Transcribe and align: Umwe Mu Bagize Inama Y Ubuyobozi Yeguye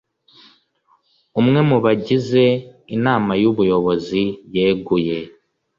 Umwe 1.39 1.59
Mu 1.69 1.77
Bagize 1.83 2.43
Inama 2.95 3.31
Y 3.41 3.45
Ubuyobozi 3.51 4.23
Yeguye 4.55 5.17